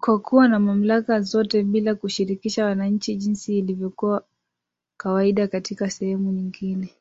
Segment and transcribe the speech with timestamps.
[0.00, 4.24] kwa kuwa na mamlaka zote bila kushirikisha wananchi jinsi ilivyokuwa
[4.96, 6.94] kawaida katika sehemu nyingine